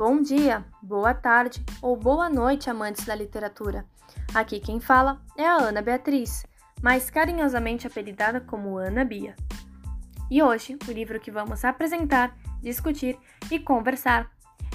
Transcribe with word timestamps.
Bom 0.00 0.22
dia, 0.22 0.64
boa 0.80 1.12
tarde 1.12 1.62
ou 1.82 1.94
boa 1.94 2.30
noite, 2.30 2.70
amantes 2.70 3.04
da 3.04 3.14
literatura. 3.14 3.84
Aqui 4.34 4.58
quem 4.58 4.80
fala 4.80 5.20
é 5.36 5.46
a 5.46 5.56
Ana 5.56 5.82
Beatriz, 5.82 6.46
mais 6.82 7.10
carinhosamente 7.10 7.86
apelidada 7.86 8.40
como 8.40 8.78
Ana 8.78 9.04
Bia. 9.04 9.36
E 10.30 10.42
hoje, 10.42 10.78
o 10.88 10.90
livro 10.90 11.20
que 11.20 11.30
vamos 11.30 11.66
apresentar, 11.66 12.34
discutir 12.62 13.18
e 13.50 13.58
conversar 13.58 14.30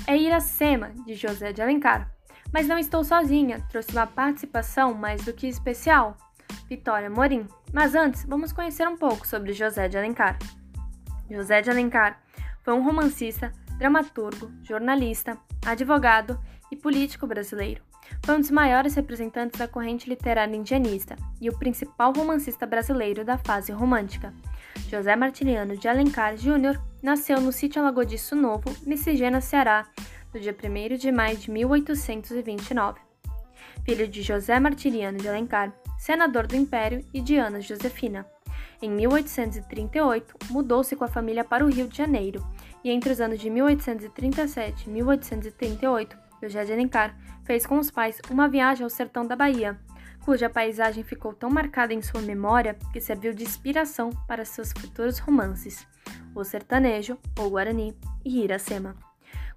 é 0.05 0.15
Iracema, 0.15 0.91
de 1.07 1.15
José 1.15 1.51
de 1.51 1.59
Alencar. 1.59 2.11
Mas 2.53 2.67
não 2.67 2.77
estou 2.77 3.03
sozinha, 3.03 3.65
trouxe 3.71 3.93
uma 3.93 4.05
participação 4.05 4.93
mais 4.93 5.25
do 5.25 5.33
que 5.33 5.47
especial, 5.47 6.15
Vitória 6.69 7.09
Morim. 7.09 7.47
Mas 7.73 7.95
antes, 7.95 8.23
vamos 8.25 8.53
conhecer 8.53 8.87
um 8.87 8.95
pouco 8.95 9.25
sobre 9.25 9.53
José 9.53 9.87
de 9.87 9.97
Alencar. 9.97 10.37
José 11.27 11.63
de 11.63 11.71
Alencar 11.71 12.21
foi 12.61 12.75
um 12.75 12.83
romancista, 12.83 13.51
dramaturgo, 13.77 14.51
jornalista, 14.63 15.37
advogado 15.65 16.39
e 16.71 16.75
político 16.75 17.27
brasileiro. 17.27 17.83
Foi 18.23 18.35
um 18.35 18.39
dos 18.39 18.51
maiores 18.51 18.95
representantes 18.95 19.59
da 19.59 19.67
corrente 19.67 20.07
literária 20.09 20.55
indianista 20.55 21.15
e 21.41 21.49
o 21.49 21.57
principal 21.57 22.13
romancista 22.13 22.65
brasileiro 22.65 23.23
da 23.23 23.37
fase 23.37 23.71
romântica. 23.71 24.33
José 24.89 25.15
Martiniano 25.15 25.75
de 25.75 25.87
Alencar 25.87 26.37
Júnior 26.37 26.79
nasceu 27.01 27.41
no 27.41 27.51
sítio 27.51 27.81
Alagodiço 27.81 28.35
Novo, 28.35 28.75
Missigena, 28.85 29.41
Ceará, 29.41 29.87
no 30.33 30.39
dia 30.39 30.55
1 30.55 30.97
de 30.97 31.11
maio 31.11 31.37
de 31.37 31.49
1829. 31.49 32.99
Filho 33.83 34.07
de 34.07 34.21
José 34.21 34.59
Martiniano 34.59 35.17
de 35.17 35.27
Alencar, 35.27 35.73
senador 35.97 36.47
do 36.47 36.55
Império, 36.55 37.05
e 37.13 37.21
de 37.21 37.37
Ana 37.37 37.61
Josefina. 37.61 38.25
Em 38.81 38.89
1838, 38.89 40.35
mudou-se 40.49 40.95
com 40.95 41.03
a 41.03 41.07
família 41.07 41.43
para 41.43 41.65
o 41.65 41.69
Rio 41.69 41.87
de 41.87 41.97
Janeiro, 41.97 42.45
e 42.85 42.91
entre 42.91 43.11
os 43.11 43.19
anos 43.19 43.39
de 43.39 43.49
1837 43.49 44.87
e 44.87 44.93
1838, 44.93 46.15
José 46.43 46.65
de 46.65 46.71
Alencar 46.71 47.17
fez 47.43 47.65
com 47.65 47.79
os 47.79 47.89
pais 47.89 48.21
uma 48.29 48.47
viagem 48.47 48.83
ao 48.83 48.91
sertão 48.91 49.25
da 49.25 49.35
Bahia, 49.35 49.75
cuja 50.23 50.51
paisagem 50.51 51.03
ficou 51.03 51.33
tão 51.33 51.49
marcada 51.49 51.95
em 51.95 52.01
sua 52.03 52.21
memória 52.21 52.77
que 52.93 53.01
serviu 53.01 53.33
de 53.33 53.43
inspiração 53.43 54.11
para 54.27 54.45
seus 54.45 54.71
futuros 54.71 55.17
romances, 55.17 55.87
O 56.35 56.43
Sertanejo, 56.43 57.17
O 57.39 57.49
Guarani 57.49 57.97
e 58.23 58.43
Iracema. 58.43 58.95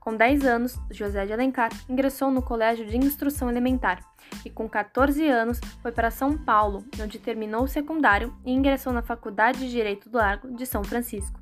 Com 0.01 0.17
10 0.17 0.47
anos, 0.47 0.81
José 0.91 1.27
de 1.27 1.33
Alencar 1.34 1.71
ingressou 1.87 2.31
no 2.31 2.41
Colégio 2.41 2.87
de 2.87 2.97
Instrução 2.97 3.51
Elementar 3.51 4.01
e, 4.43 4.49
com 4.49 4.67
14 4.67 5.29
anos, 5.29 5.61
foi 5.83 5.93
para 5.93 6.11
São 6.11 6.39
Paulo, 6.39 6.83
onde 6.99 7.19
terminou 7.19 7.65
o 7.65 7.69
secundário 7.69 8.34
e 8.43 8.53
ingressou 8.53 8.91
na 8.91 9.03
Faculdade 9.03 9.59
de 9.59 9.71
Direito 9.71 10.09
do 10.09 10.17
Largo 10.17 10.51
de 10.55 10.65
São 10.65 10.83
Francisco. 10.83 11.38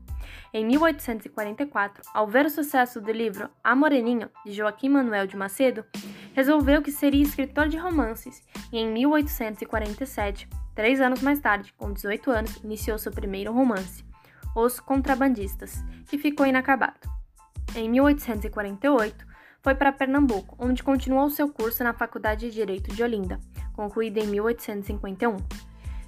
Em 0.53 0.65
1844, 0.65 2.03
ao 2.15 2.27
ver 2.27 2.47
o 2.47 2.51
sucesso 2.51 3.01
do 3.01 3.13
livro 3.13 3.51
A 3.63 3.75
Moreninha, 3.75 4.31
de 4.45 4.53
Joaquim 4.53 4.89
Manuel 4.89 5.27
de 5.27 5.37
Macedo, 5.37 5.85
resolveu 6.35 6.83
que 6.83 6.93
seria 6.93 7.23
escritor 7.23 7.69
de 7.69 7.77
romances 7.77 8.43
e, 8.73 8.79
em 8.79 8.91
1847, 8.91 10.49
três 10.75 11.01
anos 11.01 11.23
mais 11.23 11.41
tarde, 11.41 11.73
com 11.77 11.93
18 11.93 12.31
anos, 12.31 12.57
iniciou 12.63 12.99
seu 12.99 13.13
primeiro 13.13 13.53
romance, 13.53 14.05
Os 14.55 14.81
Contrabandistas, 14.81 15.83
que 16.09 16.19
ficou 16.19 16.47
inacabado. 16.47 17.09
Em 17.75 17.89
1848, 17.89 19.27
foi 19.63 19.75
para 19.75 19.93
Pernambuco, 19.93 20.57
onde 20.59 20.83
continuou 20.83 21.29
seu 21.29 21.49
curso 21.49 21.83
na 21.83 21.93
Faculdade 21.93 22.49
de 22.49 22.55
Direito 22.55 22.95
de 22.95 23.03
Olinda, 23.03 23.41
concluída 23.75 24.21
em 24.21 24.27
1851. 24.27 25.37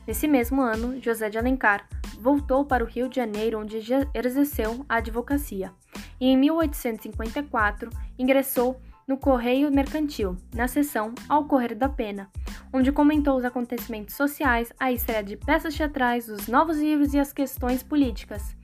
Nesse 0.06 0.28
mesmo 0.28 0.62
ano, 0.62 1.02
José 1.02 1.28
de 1.28 1.36
Alencar 1.36 1.86
voltou 2.18 2.64
para 2.64 2.84
o 2.84 2.86
Rio 2.86 3.08
de 3.08 3.16
Janeiro, 3.16 3.60
onde 3.60 3.76
exerceu 4.14 4.84
a 4.88 4.96
advocacia, 4.96 5.72
e 6.20 6.26
em 6.26 6.36
1854 6.36 7.90
ingressou 8.18 8.80
no 9.06 9.16
Correio 9.16 9.70
Mercantil, 9.72 10.36
na 10.54 10.68
seção 10.68 11.14
Ao 11.28 11.44
Correr 11.46 11.74
da 11.74 11.88
Pena, 11.88 12.30
onde 12.72 12.92
comentou 12.92 13.38
os 13.38 13.44
acontecimentos 13.44 14.14
sociais, 14.14 14.72
a 14.78 14.92
estreia 14.92 15.22
de 15.22 15.36
peças 15.36 15.74
teatrais, 15.74 16.28
os 16.28 16.46
novos 16.48 16.78
livros 16.78 17.14
e 17.14 17.18
as 17.18 17.32
questões 17.32 17.82
políticas. 17.82 18.54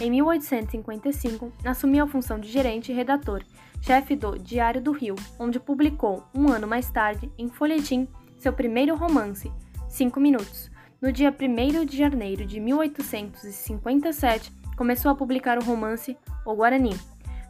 Em 0.00 0.10
1855, 0.10 1.52
assumiu 1.64 2.04
a 2.04 2.08
função 2.08 2.38
de 2.38 2.48
gerente 2.48 2.90
e 2.90 2.94
redator 2.94 3.42
chefe 3.84 4.16
do 4.16 4.38
Diário 4.38 4.80
do 4.80 4.92
Rio, 4.92 5.14
onde 5.38 5.60
publicou, 5.60 6.24
um 6.34 6.48
ano 6.48 6.66
mais 6.66 6.90
tarde, 6.90 7.30
em 7.36 7.48
folhetim, 7.50 8.08
seu 8.38 8.50
primeiro 8.50 8.96
romance, 8.96 9.52
Cinco 9.90 10.18
Minutos. 10.18 10.70
No 11.04 11.12
dia 11.12 11.30
1 11.30 11.84
de 11.84 11.98
janeiro 11.98 12.46
de 12.46 12.58
1857, 12.58 14.50
começou 14.74 15.10
a 15.10 15.14
publicar 15.14 15.58
o 15.58 15.62
romance 15.62 16.16
O 16.46 16.54
Guarani, 16.54 16.98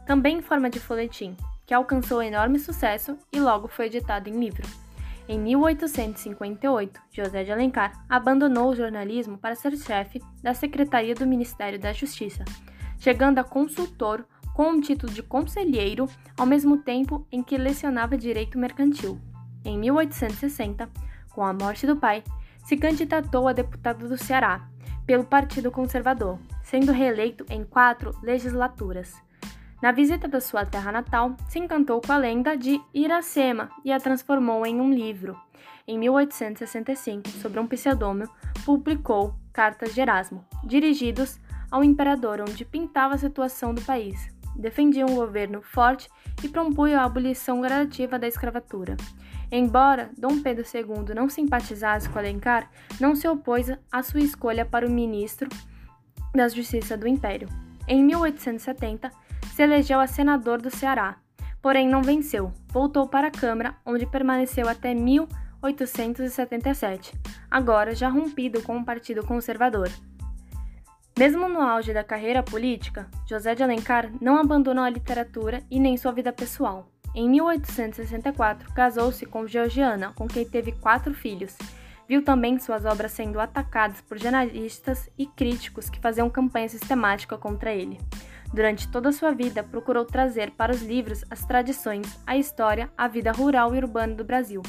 também 0.05 0.39
em 0.39 0.41
forma 0.41 0.69
de 0.69 0.77
folhetim, 0.77 1.37
que 1.65 1.73
alcançou 1.73 2.21
enorme 2.21 2.59
sucesso 2.59 3.17
e 3.31 3.39
logo 3.39 3.69
foi 3.69 3.85
editado 3.85 4.27
em 4.27 4.37
livro. 4.37 4.67
Em 5.25 5.39
1858, 5.39 6.99
José 7.09 7.45
de 7.45 7.51
Alencar 7.53 8.03
abandonou 8.09 8.71
o 8.71 8.75
jornalismo 8.75 9.37
para 9.37 9.55
ser 9.55 9.77
chefe 9.77 10.21
da 10.43 10.53
Secretaria 10.53 11.15
do 11.15 11.25
Ministério 11.25 11.79
da 11.79 11.93
Justiça, 11.93 12.43
chegando 12.99 13.39
a 13.39 13.43
consultor 13.45 14.27
com 14.53 14.71
o 14.71 14.81
título 14.81 15.13
de 15.13 15.23
conselheiro, 15.23 16.09
ao 16.37 16.45
mesmo 16.45 16.79
tempo 16.79 17.25
em 17.31 17.41
que 17.41 17.57
lecionava 17.57 18.17
direito 18.17 18.59
mercantil. 18.59 19.17
Em 19.63 19.79
1860, 19.79 20.89
com 21.29 21.45
a 21.45 21.53
morte 21.53 21.87
do 21.87 21.95
pai, 21.95 22.21
se 22.65 22.75
candidatou 22.75 23.47
a 23.47 23.53
deputado 23.53 24.09
do 24.09 24.17
Ceará 24.17 24.67
pelo 25.05 25.23
Partido 25.23 25.71
Conservador, 25.71 26.39
sendo 26.63 26.91
reeleito 26.91 27.45
em 27.49 27.63
quatro 27.63 28.11
legislaturas. 28.23 29.13
Na 29.81 29.91
visita 29.91 30.27
da 30.27 30.41
sua 30.41 30.65
terra 30.65 30.91
natal, 30.91 31.35
se 31.47 31.59
encantou 31.59 32.01
com 32.01 32.11
a 32.11 32.17
lenda 32.17 32.57
de 32.57 32.81
Iracema 32.93 33.69
e 33.83 33.91
a 33.91 33.99
transformou 33.99 34.65
em 34.65 34.81
um 34.81 34.91
livro. 34.91 35.39
Em 35.87 35.99
1865, 35.99 37.29
sob 37.29 37.59
um 37.59 37.67
pseudônimo, 37.67 38.27
publicou 38.65 39.35
Cartas 39.53 39.93
de 39.93 40.01
Erasmo, 40.01 40.43
dirigidos 40.63 41.39
ao 41.69 41.83
imperador, 41.83 42.41
onde 42.41 42.65
pintava 42.65 43.13
a 43.13 43.17
situação 43.17 43.73
do 43.73 43.81
país, 43.81 44.33
defendia 44.55 45.05
um 45.05 45.15
governo 45.15 45.61
forte 45.61 46.09
e 46.43 46.47
propunha 46.47 46.99
a 46.99 47.05
abolição 47.05 47.61
gradativa 47.61 48.17
da 48.17 48.27
escravatura. 48.27 48.95
Embora 49.51 50.09
Dom 50.17 50.41
Pedro 50.41 50.63
II 50.63 51.13
não 51.15 51.29
simpatizasse 51.29 52.09
com 52.09 52.17
Alencar, 52.19 52.69
não 52.99 53.15
se 53.15 53.27
opôs 53.27 53.71
à 53.91 54.03
sua 54.03 54.21
escolha 54.21 54.65
para 54.65 54.87
o 54.87 54.91
ministro 54.91 55.49
da 56.33 56.47
Justiça 56.47 56.95
do 56.97 57.07
Império. 57.07 57.47
Em 57.87 58.03
1870, 58.03 59.11
se 59.53 59.63
elegeu 59.63 59.99
a 59.99 60.07
senador 60.07 60.61
do 60.61 60.69
Ceará, 60.69 61.17
porém 61.61 61.87
não 61.87 62.01
venceu. 62.01 62.51
Voltou 62.67 63.07
para 63.07 63.27
a 63.27 63.31
Câmara, 63.31 63.75
onde 63.85 64.05
permaneceu 64.05 64.67
até 64.67 64.93
1877, 64.93 67.13
agora 67.49 67.95
já 67.95 68.09
rompido 68.09 68.61
com 68.61 68.77
o 68.77 68.85
Partido 68.85 69.25
Conservador. 69.25 69.89
Mesmo 71.17 71.47
no 71.47 71.61
auge 71.61 71.93
da 71.93 72.03
carreira 72.03 72.43
política, 72.43 73.09
José 73.25 73.55
de 73.55 73.63
Alencar 73.63 74.11
não 74.19 74.37
abandonou 74.37 74.83
a 74.83 74.89
literatura 74.89 75.63
e 75.71 75.79
nem 75.79 75.95
sua 75.95 76.11
vida 76.11 76.33
pessoal. 76.33 76.91
Em 77.15 77.29
1864, 77.29 78.73
casou-se 78.73 79.25
com 79.25 79.47
Georgiana, 79.47 80.11
com 80.13 80.27
quem 80.27 80.43
teve 80.43 80.73
quatro 80.73 81.13
filhos. 81.13 81.57
Viu 82.09 82.21
também 82.21 82.59
suas 82.59 82.83
obras 82.83 83.13
sendo 83.13 83.39
atacadas 83.39 84.01
por 84.01 84.19
jornalistas 84.19 85.09
e 85.17 85.25
críticos 85.25 85.89
que 85.89 86.01
faziam 86.01 86.29
campanha 86.29 86.67
sistemática 86.67 87.37
contra 87.37 87.73
ele. 87.73 87.97
Durante 88.53 88.91
toda 88.91 89.09
a 89.09 89.13
sua 89.13 89.31
vida, 89.31 89.63
procurou 89.63 90.03
trazer 90.03 90.51
para 90.51 90.73
os 90.73 90.81
livros 90.81 91.23
as 91.31 91.45
tradições, 91.45 92.19
a 92.27 92.35
história, 92.35 92.91
a 92.97 93.07
vida 93.07 93.31
rural 93.31 93.73
e 93.73 93.77
urbana 93.77 94.13
do 94.13 94.25
Brasil. 94.25 94.61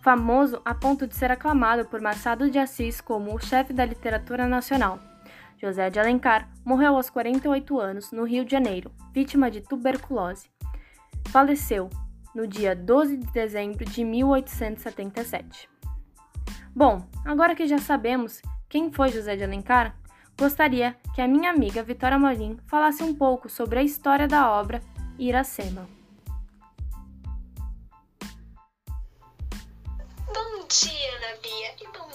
Famoso 0.00 0.60
a 0.64 0.74
ponto 0.74 1.06
de 1.06 1.14
ser 1.14 1.30
aclamado 1.30 1.84
por 1.84 2.00
Machado 2.00 2.50
de 2.50 2.58
Assis 2.58 3.00
como 3.00 3.32
o 3.32 3.38
chefe 3.38 3.72
da 3.72 3.84
literatura 3.84 4.48
nacional. 4.48 4.98
José 5.56 5.88
de 5.88 6.00
Alencar 6.00 6.48
morreu 6.64 6.96
aos 6.96 7.08
48 7.08 7.78
anos 7.78 8.10
no 8.10 8.24
Rio 8.24 8.44
de 8.44 8.50
Janeiro, 8.50 8.90
vítima 9.14 9.48
de 9.48 9.60
tuberculose. 9.60 10.50
Faleceu 11.32 11.88
no 12.34 12.46
dia 12.46 12.76
12 12.76 13.16
de 13.16 13.26
dezembro 13.32 13.86
de 13.86 14.04
1877. 14.04 15.66
Bom, 16.76 17.08
agora 17.24 17.54
que 17.54 17.66
já 17.66 17.78
sabemos 17.78 18.42
quem 18.68 18.92
foi 18.92 19.08
José 19.08 19.34
de 19.34 19.42
Alencar, 19.42 19.96
gostaria 20.38 20.94
que 21.14 21.22
a 21.22 21.26
minha 21.26 21.48
amiga 21.48 21.82
Vitória 21.82 22.18
Molim 22.18 22.58
falasse 22.66 23.02
um 23.02 23.14
pouco 23.14 23.48
sobre 23.48 23.78
a 23.78 23.82
história 23.82 24.28
da 24.28 24.52
obra 24.52 24.82
Iracema. 25.18 25.88
Bom 30.26 30.66
dia, 30.68 31.21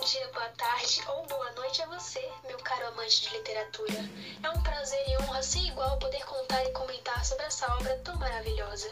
dia, 0.07 0.25
boa 0.29 0.47
tarde 0.51 1.03
ou 1.09 1.25
boa 1.25 1.51
noite 1.51 1.81
a 1.81 1.85
você, 1.87 2.31
meu 2.45 2.57
caro 2.59 2.87
amante 2.87 3.23
de 3.23 3.29
literatura. 3.29 4.09
É 4.41 4.49
um 4.51 4.63
prazer 4.63 5.03
e 5.05 5.17
honra 5.17 5.43
sem 5.43 5.67
igual 5.67 5.99
poder 5.99 6.23
contar 6.23 6.63
e 6.63 6.71
comentar 6.71 7.25
sobre 7.25 7.43
essa 7.43 7.69
obra 7.73 7.93
tão 8.05 8.15
maravilhosa. 8.15 8.89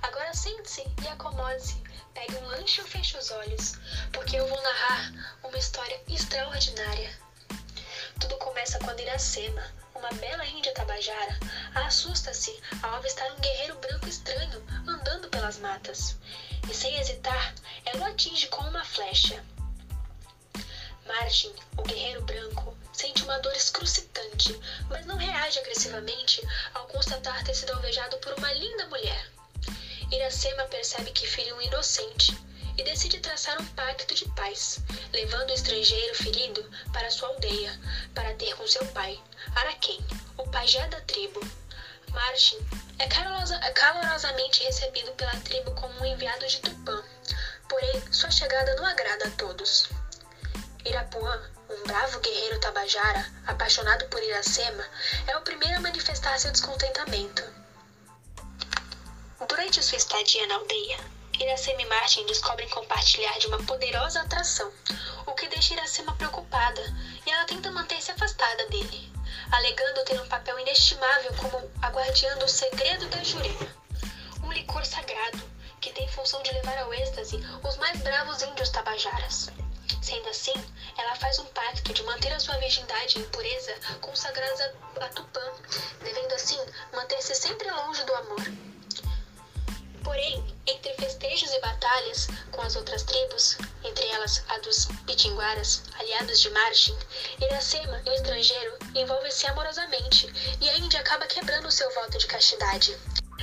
Agora 0.00 0.32
sente-se 0.32 0.82
e 1.02 1.08
acomode-se, 1.08 1.76
pegue 2.14 2.34
um 2.36 2.46
lanche 2.46 2.80
ou 2.80 2.86
feche 2.86 3.14
os 3.18 3.30
olhos, 3.30 3.74
porque 4.10 4.36
eu 4.36 4.48
vou 4.48 4.62
narrar 4.62 5.12
uma 5.42 5.58
história 5.58 6.00
extraordinária. 6.08 7.14
Tudo 8.18 8.38
começa 8.38 8.78
quando 8.78 9.00
Iracema, 9.00 9.70
uma 9.94 10.08
bela 10.12 10.46
índia 10.46 10.72
tabajara, 10.72 11.38
assusta-se 11.74 12.58
ao 12.82 12.94
avistar 12.94 13.30
um 13.32 13.40
guerreiro 13.40 13.78
branco 13.80 14.08
estranho 14.08 14.64
andando 14.88 15.28
pelas 15.28 15.58
matas. 15.58 16.16
E 16.70 16.74
sem 16.74 16.98
hesitar, 16.98 17.54
ela 17.84 18.00
o 18.00 18.04
atinge 18.06 18.46
com 18.48 18.62
uma 18.62 18.82
flecha. 18.82 19.44
Martin, 21.20 21.54
o 21.76 21.82
guerreiro 21.82 22.22
branco, 22.22 22.76
sente 22.92 23.22
uma 23.22 23.38
dor 23.38 23.54
excrucitante, 23.54 24.58
mas 24.90 25.06
não 25.06 25.16
reage 25.16 25.60
agressivamente 25.60 26.42
ao 26.74 26.88
constatar 26.88 27.44
ter 27.44 27.54
sido 27.54 27.72
alvejado 27.72 28.18
por 28.18 28.32
uma 28.32 28.52
linda 28.52 28.88
mulher. 28.88 29.30
Iracema 30.10 30.64
percebe 30.64 31.12
que 31.12 31.24
feriu 31.24 31.54
um 31.54 31.62
inocente 31.62 32.36
e 32.76 32.82
decide 32.82 33.20
traçar 33.20 33.60
um 33.62 33.66
pacto 33.66 34.12
de 34.12 34.28
paz, 34.30 34.80
levando 35.12 35.50
o 35.50 35.54
estrangeiro 35.54 36.16
ferido 36.16 36.68
para 36.92 37.08
sua 37.12 37.28
aldeia, 37.28 37.80
para 38.12 38.34
ter 38.34 38.52
com 38.56 38.66
seu 38.66 38.84
pai, 38.86 39.16
Araquém, 39.54 40.04
o 40.36 40.50
pajé 40.50 40.84
da 40.88 41.00
tribo. 41.02 41.40
Martin 42.08 42.58
é, 42.98 43.04
é 43.04 43.70
calorosamente 43.72 44.64
recebido 44.64 45.12
pela 45.12 45.36
tribo 45.42 45.70
como 45.76 46.00
um 46.00 46.06
enviado 46.06 46.44
de 46.44 46.58
Tupã, 46.58 47.04
porém 47.68 48.12
sua 48.12 48.32
chegada 48.32 48.74
não 48.74 48.84
agrada 48.84 49.28
a 49.28 49.30
todos. 49.30 49.88
Irapuã, 50.84 51.40
um 51.70 51.82
bravo 51.84 52.20
guerreiro 52.20 52.60
tabajara, 52.60 53.26
apaixonado 53.46 54.06
por 54.10 54.22
Iracema, 54.22 54.84
é 55.26 55.34
o 55.38 55.40
primeiro 55.40 55.78
a 55.78 55.80
manifestar 55.80 56.38
seu 56.38 56.52
descontentamento. 56.52 57.42
Durante 59.48 59.82
sua 59.82 59.96
estadia 59.96 60.46
na 60.46 60.56
aldeia, 60.56 60.98
Iracema 61.40 61.80
e 61.80 61.86
Martin 61.86 62.26
descobrem 62.26 62.68
compartilhar 62.68 63.38
de 63.38 63.46
uma 63.46 63.62
poderosa 63.64 64.20
atração, 64.20 64.70
o 65.26 65.32
que 65.32 65.48
deixa 65.48 65.72
Iracema 65.72 66.14
preocupada 66.16 66.82
e 67.24 67.30
ela 67.30 67.46
tenta 67.46 67.70
manter-se 67.70 68.10
afastada 68.10 68.66
dele, 68.68 69.10
alegando 69.52 70.04
ter 70.04 70.20
um 70.20 70.28
papel 70.28 70.58
inestimável 70.58 71.32
como 71.38 71.70
a 71.80 71.88
guardiã 71.88 72.36
do 72.36 72.46
segredo 72.46 73.08
da 73.08 73.24
Jurema, 73.24 73.74
um 74.42 74.52
licor 74.52 74.84
sagrado 74.84 75.42
que 75.80 75.92
tem 75.92 76.06
função 76.08 76.42
de 76.42 76.52
levar 76.52 76.76
ao 76.76 76.92
êxtase 76.92 77.36
os 77.62 77.76
mais 77.78 77.98
bravos 78.02 78.42
índios 78.42 78.68
tabajaras. 78.68 79.50
Sendo 80.04 80.28
assim, 80.28 80.52
ela 80.98 81.16
faz 81.16 81.38
um 81.38 81.46
pacto 81.46 81.94
de 81.94 82.02
manter 82.02 82.30
a 82.30 82.38
sua 82.38 82.58
virgindade 82.58 83.18
e 83.18 83.22
pureza 83.28 83.74
consagradas 84.02 84.60
a 85.00 85.08
Tupã, 85.08 85.40
devendo 86.02 86.34
assim 86.34 86.60
manter-se 86.92 87.34
sempre 87.34 87.70
longe 87.70 88.04
do 88.04 88.14
amor. 88.14 88.42
Porém, 90.02 90.44
entre 90.66 90.92
festejos 90.96 91.50
e 91.50 91.60
batalhas 91.62 92.28
com 92.52 92.60
as 92.60 92.76
outras 92.76 93.02
tribos, 93.04 93.56
entre 93.82 94.06
elas 94.08 94.44
a 94.50 94.58
dos 94.58 94.88
Pitinguaras, 95.06 95.84
aliados 95.98 96.38
de 96.38 96.50
Martin, 96.50 96.98
Iracema 97.40 98.02
e 98.04 98.10
o 98.10 98.12
estrangeiro 98.12 98.78
envolvem-se 98.94 99.46
amorosamente 99.46 100.30
e 100.60 100.68
a 100.68 100.76
Índia 100.76 101.00
acaba 101.00 101.26
quebrando 101.26 101.70
seu 101.70 101.90
voto 101.94 102.18
de 102.18 102.26
castidade. 102.26 102.94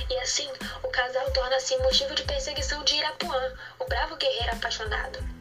E 0.08 0.18
assim, 0.18 0.48
o 0.84 0.88
casal 0.90 1.28
torna-se 1.32 1.76
motivo 1.78 2.14
de 2.14 2.22
perseguição 2.22 2.84
de 2.84 2.94
Irapuã, 2.94 3.52
o 3.80 3.84
bravo 3.86 4.14
guerreiro 4.14 4.52
apaixonado, 4.52 5.31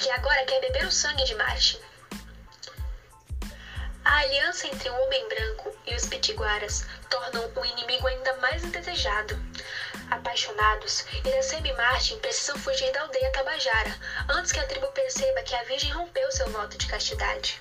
que 0.00 0.10
agora 0.12 0.46
quer 0.46 0.60
beber 0.62 0.86
o 0.86 0.90
sangue 0.90 1.24
de 1.24 1.34
Martin. 1.34 1.78
A 4.02 4.16
aliança 4.20 4.66
entre 4.66 4.88
o 4.88 4.98
homem 4.98 5.28
branco 5.28 5.76
e 5.86 5.94
os 5.94 6.06
pitiguaras 6.06 6.86
tornam 7.10 7.52
o 7.54 7.64
inimigo 7.66 8.06
ainda 8.06 8.34
mais 8.38 8.64
indesejado. 8.64 9.38
Apaixonados, 10.10 11.04
Iracema 11.22 11.68
e 11.68 11.72
Martin 11.74 12.18
precisam 12.18 12.56
fugir 12.58 12.90
da 12.92 13.02
aldeia 13.02 13.30
Tabajara 13.32 13.94
antes 14.30 14.52
que 14.52 14.58
a 14.58 14.66
tribo 14.66 14.86
perceba 14.88 15.42
que 15.42 15.54
a 15.54 15.64
Virgem 15.64 15.92
rompeu 15.92 16.32
seu 16.32 16.48
voto 16.48 16.78
de 16.78 16.86
castidade. 16.86 17.60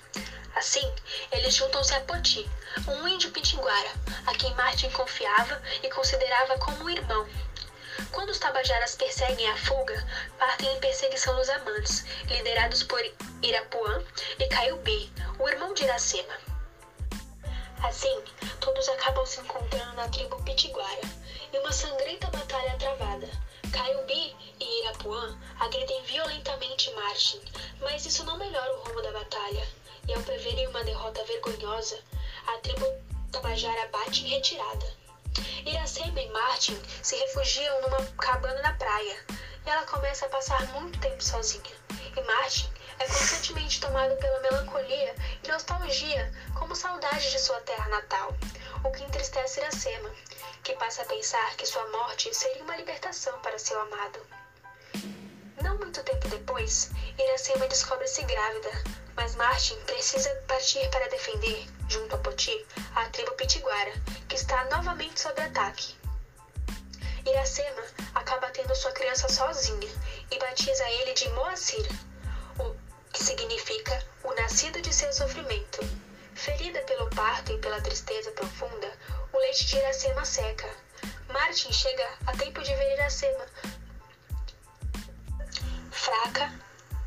Assim, 0.56 0.90
eles 1.34 1.56
juntam-se 1.56 1.94
a 1.94 2.00
Poti, 2.02 2.50
um 2.88 3.06
índio 3.06 3.32
pitinguara, 3.32 3.92
a 4.26 4.34
quem 4.34 4.54
Martin 4.56 4.90
confiava 4.92 5.62
e 5.84 5.90
considerava 5.90 6.58
como 6.58 6.86
um 6.86 6.90
irmão. 6.90 7.28
Quando 8.12 8.30
os 8.30 8.40
tabajaras 8.40 8.96
perseguem 8.96 9.48
a 9.50 9.58
fuga, 9.58 10.06
partem 10.38 10.76
em 10.76 10.80
perseguição 10.80 11.36
dos 11.36 11.50
amantes, 11.50 12.06
liderados 12.28 12.84
por 12.84 13.00
Irapuã 13.42 14.04
e 14.40 14.48
Caiubi, 14.48 15.12
o 15.38 15.48
irmão 15.48 15.74
de 15.74 15.84
Iracema. 15.84 16.38
Assim, 17.84 18.22
todos 18.60 18.90
acabam 18.90 19.26
se 19.26 19.40
encontrando 19.40 19.94
na 19.94 20.10
tribo 20.10 20.42
Pitiguara, 20.44 21.02
e 21.54 21.58
uma 21.60 21.72
sangrenta 21.72 22.28
batalha 22.28 22.72
é 22.72 22.78
travada. 22.78 23.30
Caiubi 23.72 24.36
e 24.60 24.82
Irapuã 24.82 25.40
agredem 25.60 26.04
violentamente 26.04 26.92
Martin, 26.94 27.42
mas 27.80 28.06
isso 28.06 28.24
não 28.26 28.38
melhora 28.38 28.74
o 28.74 28.84
rumo 28.84 29.02
da 29.02 29.12
batalha, 29.12 29.68
e 30.08 30.14
ao 30.14 30.22
preverem 30.24 30.68
uma 30.68 30.84
derrota 30.84 31.24
vergonhosa, 31.26 32.00
a 32.48 32.58
tribo 32.58 32.86
Tabajara 33.32 33.88
bate 33.90 34.26
em 34.26 34.30
retirada. 34.30 34.99
Iracema 35.66 36.20
e 36.22 36.30
Martin 36.32 36.82
se 37.02 37.16
refugiam 37.16 37.82
numa 37.82 38.06
cabana 38.18 38.62
na 38.62 38.74
praia, 38.74 39.26
e 39.66 39.70
ela 39.70 39.86
começa 39.86 40.26
a 40.26 40.30
passar 40.30 40.66
muito 40.74 41.00
tempo 41.00 41.24
sozinha. 41.24 41.76
E 42.16 42.22
Martin 42.22 42.70
é 43.00 43.06
constantemente 43.06 43.80
tomado 43.80 44.16
pela 44.18 44.40
melancolia 44.42 45.16
e 45.44 45.48
nostalgia, 45.48 46.32
como 46.58 46.76
saudade 46.76 47.32
de 47.32 47.40
sua 47.40 47.60
terra 47.62 47.88
natal, 47.90 48.36
o 48.84 48.92
que 48.92 49.04
entristece 49.04 49.60
Iracema, 49.60 50.10
que 50.64 50.74
passa 50.74 51.02
a 51.02 51.06
pensar 51.06 51.56
que 51.56 51.66
sua 51.66 51.88
morte 51.90 52.34
seria 52.34 52.64
uma 52.64 52.76
libertação 52.76 53.40
para 53.40 53.58
seu 53.60 53.80
amado. 53.82 54.20
Não 55.62 55.78
muito 55.78 56.04
tempo 56.04 56.28
depois, 56.28 56.92
Iracema 57.18 57.68
descobre-se 57.68 58.24
grávida, 58.24 58.72
mas 59.20 59.36
Martin 59.36 59.76
precisa 59.82 60.34
partir 60.48 60.90
para 60.92 61.10
defender, 61.10 61.68
junto 61.90 62.16
a 62.16 62.20
Poti, 62.20 62.66
a 62.96 63.04
tribo 63.10 63.34
Pitiguara, 63.34 63.92
que 64.30 64.36
está 64.38 64.64
novamente 64.70 65.20
sob 65.20 65.42
ataque. 65.42 65.94
Iracema 67.26 67.84
acaba 68.16 68.50
tendo 68.52 68.74
sua 68.74 68.94
criança 68.94 69.28
sozinha 69.28 69.90
e 70.32 70.40
batiza 70.40 70.90
ele 70.90 71.14
de 71.16 71.28
Moacir, 71.32 71.86
o 72.60 72.74
que 73.12 73.22
significa 73.22 74.02
o 74.24 74.34
nascido 74.36 74.82
de 74.82 74.94
seu 74.94 75.12
sofrimento. 75.12 75.82
Ferida 76.34 76.80
pelo 76.84 77.10
parto 77.10 77.52
e 77.52 77.58
pela 77.58 77.82
tristeza 77.82 78.32
profunda, 78.32 78.90
o 79.34 79.38
leite 79.38 79.66
de 79.66 79.76
Iracema 79.80 80.24
seca. 80.24 80.74
Martin 81.28 81.74
chega 81.74 82.10
a 82.26 82.32
tempo 82.38 82.64
de 82.64 82.74
ver 82.74 82.94
Iracema 82.94 83.46
fraca, 85.92 86.54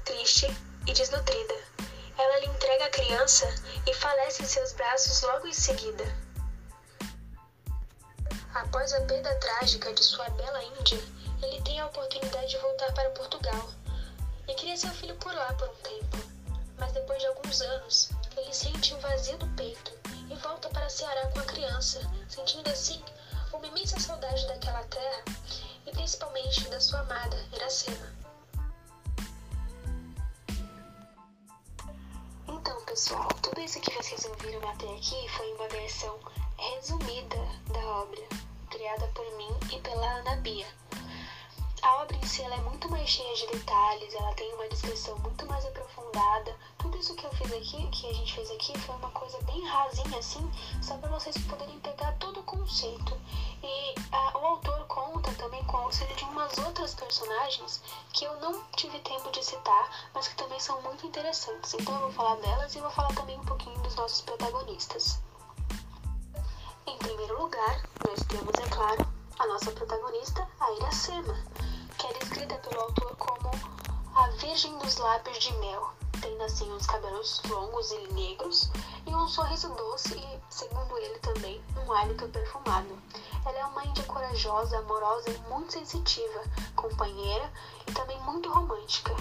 triste 0.04 0.54
e 0.86 0.92
desnutrida. 0.92 1.72
Ela 2.18 2.40
lhe 2.40 2.46
entrega 2.46 2.86
a 2.86 2.90
criança 2.90 3.46
e 3.86 3.94
falece 3.94 4.42
em 4.42 4.46
seus 4.46 4.72
braços 4.72 5.22
logo 5.22 5.46
em 5.46 5.52
seguida. 5.52 6.04
Após 8.54 8.92
a 8.92 9.00
perda 9.02 9.34
trágica 9.36 9.92
de 9.94 10.04
sua 10.04 10.28
bela 10.30 10.62
Índia, 10.62 11.02
ele 11.42 11.62
tem 11.62 11.80
a 11.80 11.86
oportunidade 11.86 12.50
de 12.50 12.58
voltar 12.58 12.92
para 12.92 13.10
Portugal 13.10 13.68
e 14.46 14.54
cria 14.54 14.76
seu 14.76 14.90
filho 14.90 15.16
por 15.16 15.34
lá 15.34 15.52
por 15.54 15.68
um 15.68 15.74
tempo. 15.76 16.18
Mas 16.78 16.92
depois 16.92 17.18
de 17.18 17.26
alguns 17.26 17.60
anos, 17.60 18.10
ele 18.36 18.52
sente 18.52 18.94
um 18.94 18.98
vazio 19.00 19.38
no 19.38 19.48
peito 19.56 19.92
e 20.30 20.34
volta 20.36 20.68
para 20.68 20.88
Ceará 20.88 21.28
com 21.28 21.40
a 21.40 21.44
criança, 21.44 22.00
sentindo 22.28 22.68
assim 22.68 23.02
uma 23.52 23.66
imensa 23.66 23.98
saudade 23.98 24.46
daquela 24.46 24.82
terra 24.84 25.24
e 25.86 25.90
principalmente 25.90 26.68
da 26.68 26.80
sua 26.80 27.00
amada 27.00 27.36
Iracema. 27.52 28.21
Pessoal, 33.02 33.26
tudo 33.42 33.60
isso 33.60 33.80
que 33.80 33.92
vocês 33.96 34.24
ouviram 34.26 34.60
até 34.70 34.86
aqui 34.94 35.28
foi 35.30 35.52
uma 35.54 35.68
versão 35.70 36.16
resumida 36.56 37.36
da 37.72 37.80
obra, 37.80 38.22
criada 38.70 39.08
por 39.08 39.24
mim 39.36 39.50
e 39.72 39.80
pela 39.80 40.06
Ana 40.18 40.36
Bia. 40.36 40.68
A 41.82 41.96
obra 42.02 42.16
em 42.16 42.24
si 42.24 42.42
é 42.42 42.56
muito 42.58 42.88
mais 42.88 43.08
cheia 43.10 43.34
de 43.34 43.48
detalhes, 43.48 44.14
ela 44.14 44.32
tem 44.34 44.54
uma 44.54 44.68
descrição 44.68 45.18
muito 45.18 45.44
mais 45.46 45.66
aprofundada. 45.66 46.56
Tudo 46.78 46.96
isso 46.96 47.16
que 47.16 47.24
eu 47.24 47.32
fiz 47.32 47.52
aqui, 47.52 47.88
que 47.88 48.08
a 48.08 48.12
gente 48.12 48.34
fez 48.34 48.48
aqui, 48.52 48.78
foi 48.78 48.94
uma 48.94 49.10
coisa 49.10 49.36
bem 49.42 49.66
rasinha 49.66 50.18
assim, 50.18 50.48
só 50.80 50.96
para 50.98 51.10
vocês 51.10 51.36
poderem 51.38 51.80
pegar 51.80 52.12
todo 52.20 52.38
o 52.38 52.44
conceito. 52.44 53.11
Também 55.92 55.92
com 55.92 55.92
o 55.92 55.92
auxílio 55.92 56.16
de 56.16 56.24
umas 56.24 56.58
outras 56.58 56.94
personagens 56.94 57.82
que 58.12 58.24
eu 58.24 58.40
não 58.40 58.62
tive 58.76 58.98
tempo 59.00 59.30
de 59.30 59.44
citar, 59.44 60.08
mas 60.14 60.28
que 60.28 60.36
também 60.36 60.58
são 60.58 60.80
muito 60.82 61.06
interessantes. 61.06 61.74
Então 61.74 61.94
eu 61.94 62.00
vou 62.00 62.12
falar 62.12 62.36
delas 62.36 62.74
e 62.74 62.80
vou 62.80 62.90
falar 62.90 63.14
também 63.14 63.38
um 63.38 63.44
pouquinho 63.44 63.78
dos 63.80 63.94
nossos 63.96 64.22
protagonistas. 64.22 65.20
Em 66.86 66.96
primeiro 66.98 67.40
lugar, 67.40 67.82
nós 68.06 68.20
temos, 68.26 68.54
é 68.58 68.68
claro, 68.68 69.06
a 69.38 69.46
nossa 69.46 69.70
protagonista, 69.72 70.48
a 70.60 70.72
Iracema, 70.72 71.36
que 71.98 72.06
é 72.06 72.12
descrita 72.14 72.54
pelo 72.56 72.80
autor 72.80 73.16
como 73.16 73.50
a 74.14 74.28
Virgem 74.38 74.76
dos 74.78 74.96
Lábios 74.96 75.38
de 75.38 75.52
Mel, 75.54 75.92
tendo 76.22 76.42
assim 76.44 76.70
os 76.72 76.86
cabelos 76.86 77.42
longos 77.50 77.90
e 77.90 77.98
negros 78.12 78.70
e 79.04 79.14
um 79.14 79.26
sorriso 79.26 79.68
doce 79.74 80.14
e, 80.16 80.40
segundo 80.48 80.96
ele 80.96 81.18
também, 81.18 81.60
um 81.84 81.92
hálito 81.92 82.28
perfumado. 82.28 82.96
Ela 83.44 83.58
é 83.58 83.64
uma 83.66 83.84
índia 83.84 84.04
corajosa, 84.04 84.78
amorosa 84.78 85.28
e 85.30 85.38
muito 85.50 85.72
sensitiva, 85.72 86.42
companheira 86.76 87.52
e 87.86 87.92
também 87.92 88.18
muito 88.20 88.48
romântica. 88.50 89.14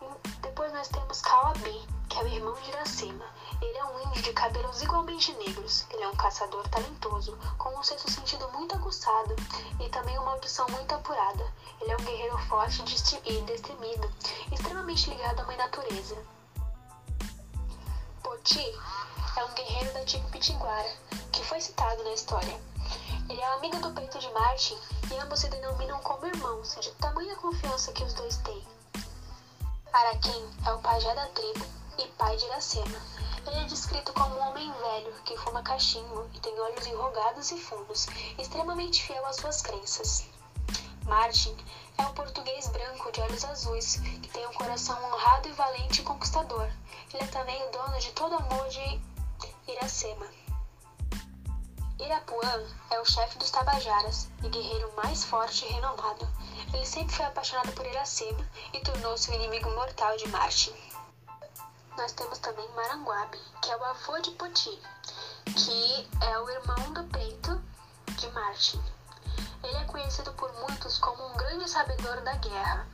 E 0.00 0.28
depois 0.40 0.72
nós 0.72 0.88
temos 0.88 1.20
Kawabi, 1.20 1.86
é 2.18 2.22
o 2.22 2.26
irmão 2.26 2.54
de 2.54 2.70
Iracema. 2.70 3.24
Ele 3.62 3.78
é 3.78 3.84
um 3.84 4.08
índio 4.08 4.22
de 4.22 4.32
cabelos 4.32 4.82
igualmente 4.82 5.32
negros. 5.34 5.86
Ele 5.90 6.02
é 6.02 6.08
um 6.08 6.16
caçador 6.16 6.66
talentoso, 6.68 7.38
com 7.56 7.68
um 7.78 7.82
senso 7.84 8.10
sentido 8.10 8.48
muito 8.50 8.74
aguçado 8.74 9.36
e 9.80 9.88
também 9.88 10.18
uma 10.18 10.32
audição 10.32 10.66
muito 10.70 10.92
apurada. 10.92 11.52
Ele 11.80 11.92
é 11.92 11.96
um 11.96 12.04
guerreiro 12.04 12.36
forte 12.48 12.82
e 13.24 13.40
destemido, 13.42 14.12
extremamente 14.50 15.10
ligado 15.10 15.40
à 15.40 15.44
mãe 15.44 15.56
natureza. 15.56 16.16
Poti 18.22 18.74
é 19.36 19.44
um 19.44 19.54
guerreiro 19.54 19.94
da 19.94 20.04
tribo 20.04 20.28
Pitiguara, 20.30 20.90
que 21.30 21.44
foi 21.44 21.60
citado 21.60 22.02
na 22.02 22.12
história. 22.14 22.60
Ele 23.28 23.40
é 23.40 23.54
amigo 23.54 23.78
do 23.78 23.92
peito 23.92 24.18
de 24.18 24.30
Martin 24.32 24.76
e 25.12 25.18
ambos 25.18 25.38
se 25.38 25.48
denominam 25.48 26.00
como 26.00 26.26
irmãos, 26.26 26.76
de 26.80 26.90
tamanha 26.92 27.36
confiança 27.36 27.92
que 27.92 28.02
os 28.02 28.14
dois 28.14 28.38
têm. 28.38 28.66
Araquém 29.92 30.50
é 30.66 30.72
o 30.72 30.78
pajé 30.80 31.14
da 31.14 31.26
tribo 31.28 31.77
e 31.98 32.06
pai 32.16 32.36
de 32.36 32.44
Iracema. 32.46 33.02
Ele 33.46 33.56
é 33.60 33.64
descrito 33.64 34.12
como 34.12 34.34
um 34.36 34.48
homem 34.48 34.72
velho 34.72 35.12
que 35.24 35.36
fuma 35.38 35.62
cachimbo 35.62 36.28
e 36.34 36.40
tem 36.40 36.58
olhos 36.60 36.86
enrugados 36.86 37.50
e 37.50 37.58
fundos, 37.58 38.06
extremamente 38.38 39.02
fiel 39.02 39.26
às 39.26 39.36
suas 39.36 39.62
crenças. 39.62 40.28
Martin 41.04 41.56
é 41.96 42.02
um 42.02 42.12
português 42.12 42.68
branco 42.68 43.10
de 43.10 43.20
olhos 43.20 43.44
azuis 43.44 43.96
que 44.22 44.28
tem 44.28 44.46
um 44.46 44.52
coração 44.52 44.96
honrado 45.04 45.48
e 45.48 45.52
valente 45.52 46.00
e 46.00 46.04
conquistador. 46.04 46.70
Ele 47.12 47.24
é 47.24 47.26
também 47.28 47.62
o 47.66 47.70
dono 47.70 47.98
de 47.98 48.10
todo 48.12 48.36
amor 48.36 48.68
de 48.68 49.00
Iracema. 49.66 50.26
Irapuã 51.98 52.64
é 52.90 53.00
o 53.00 53.04
chefe 53.04 53.38
dos 53.38 53.50
Tabajaras 53.50 54.28
e 54.42 54.48
guerreiro 54.48 54.92
mais 54.94 55.24
forte 55.24 55.64
e 55.64 55.68
renomado. 55.68 56.28
Ele 56.72 56.86
sempre 56.86 57.16
foi 57.16 57.24
apaixonado 57.26 57.72
por 57.72 57.84
Iracema 57.86 58.46
e 58.72 58.80
tornou-se 58.80 59.30
o 59.30 59.34
inimigo 59.34 59.70
mortal 59.70 60.16
de 60.16 60.28
Martin. 60.28 60.87
Nós 61.98 62.12
temos 62.12 62.38
também 62.38 62.66
Maranguabe, 62.76 63.40
que 63.60 63.72
é 63.72 63.76
o 63.76 63.84
avô 63.84 64.20
de 64.20 64.30
Poti, 64.30 64.80
que 65.46 66.08
é 66.22 66.38
o 66.38 66.48
irmão 66.48 66.92
do 66.92 67.02
peito 67.08 67.60
de 68.16 68.30
Martin. 68.30 68.80
Ele 69.64 69.76
é 69.76 69.84
conhecido 69.84 70.32
por 70.34 70.52
muitos 70.60 70.96
como 70.98 71.26
um 71.26 71.36
grande 71.36 71.68
sabedor 71.68 72.20
da 72.20 72.34
guerra. 72.36 72.86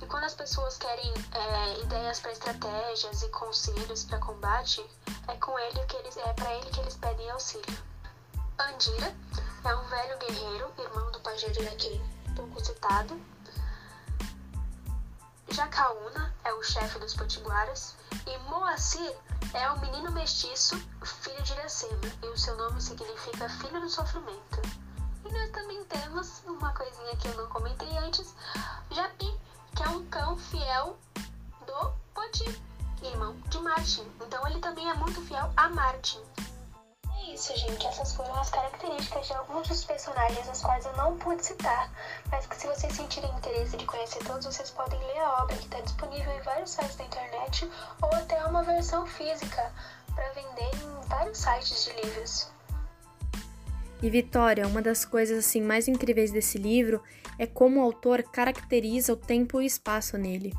E 0.00 0.06
quando 0.06 0.22
as 0.22 0.34
pessoas 0.34 0.78
querem 0.78 1.12
é, 1.32 1.80
ideias 1.80 2.20
para 2.20 2.30
estratégias 2.30 3.22
e 3.22 3.28
conselhos 3.30 4.04
para 4.04 4.20
combate, 4.20 4.88
é 5.26 5.34
com 5.34 5.58
ele 5.58 5.84
que 5.86 5.96
eles 5.96 6.16
é 6.16 6.32
para 6.34 6.54
ele 6.54 6.70
que 6.70 6.78
eles 6.78 6.94
pedem 6.94 7.28
auxílio. 7.30 7.82
Andira 8.56 9.12
é 9.64 9.74
um 9.74 9.88
velho 9.88 10.18
guerreiro, 10.18 10.72
irmão 10.78 11.10
do 11.10 11.18
pajé 11.18 11.48
de 11.48 12.00
pouco 12.36 12.64
citado. 12.64 13.33
Jacaúna 15.54 16.34
é 16.42 16.52
o 16.52 16.64
chefe 16.64 16.98
dos 16.98 17.14
potiguaras 17.14 17.94
e 18.26 18.38
Moacir 18.50 19.16
é 19.52 19.70
o 19.70 19.78
menino 19.78 20.10
mestiço, 20.10 20.76
filho 21.04 21.40
de 21.44 21.52
Iracema, 21.52 22.10
e 22.24 22.26
o 22.26 22.36
seu 22.36 22.56
nome 22.56 22.82
significa 22.82 23.48
filho 23.48 23.80
do 23.80 23.88
sofrimento. 23.88 24.60
E 25.24 25.32
nós 25.32 25.50
também 25.52 25.84
temos 25.84 26.42
uma 26.44 26.72
coisinha 26.74 27.16
que 27.18 27.28
eu 27.28 27.36
não 27.36 27.46
comentei 27.46 27.88
antes, 27.98 28.34
Japi, 28.90 29.32
que 29.76 29.82
é 29.84 29.88
um 29.90 30.04
cão 30.06 30.36
fiel 30.36 30.98
do 31.64 31.92
Poti, 32.12 32.60
irmão 33.00 33.36
de 33.48 33.58
Martin. 33.60 34.10
Então 34.26 34.44
ele 34.48 34.58
também 34.58 34.90
é 34.90 34.94
muito 34.94 35.22
fiel 35.22 35.52
a 35.56 35.68
Martin. 35.68 36.20
É 37.26 37.34
isso, 37.34 37.56
gente. 37.56 37.86
Essas 37.86 38.12
foram 38.14 38.34
as 38.38 38.50
características 38.50 39.26
de 39.26 39.32
alguns 39.32 39.66
dos 39.66 39.84
personagens 39.84 40.46
as 40.48 40.60
quais 40.60 40.84
eu 40.84 40.94
não 40.96 41.16
pude 41.16 41.44
citar, 41.44 41.90
mas 42.30 42.46
que 42.46 42.54
se 42.54 42.66
vocês 42.66 42.92
sentirem 42.92 43.30
interesse 43.36 43.76
de 43.76 43.86
conhecer 43.86 44.22
todos, 44.24 44.44
vocês 44.44 44.70
podem 44.70 44.98
ler 44.98 45.18
a 45.20 45.42
obra 45.42 45.56
que 45.56 45.64
está 45.64 45.80
disponível 45.80 46.30
em 46.32 46.42
vários 46.42 46.70
sites 46.70 46.96
da 46.96 47.04
internet 47.04 47.70
ou 48.02 48.08
até 48.10 48.44
uma 48.44 48.62
versão 48.62 49.06
física 49.06 49.72
para 50.14 50.30
vender 50.32 50.70
em 50.74 51.08
vários 51.08 51.38
sites 51.38 51.84
de 51.84 52.02
livros. 52.02 52.48
E 54.02 54.10
Vitória, 54.10 54.66
uma 54.66 54.82
das 54.82 55.04
coisas 55.06 55.38
assim 55.38 55.62
mais 55.62 55.88
incríveis 55.88 56.30
desse 56.30 56.58
livro 56.58 57.02
é 57.38 57.46
como 57.46 57.80
o 57.80 57.82
autor 57.82 58.22
caracteriza 58.22 59.14
o 59.14 59.16
tempo 59.16 59.60
e 59.60 59.64
o 59.64 59.66
espaço 59.66 60.18
nele. 60.18 60.52